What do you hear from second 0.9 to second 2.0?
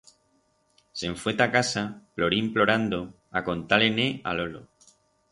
Se'n fue ta casa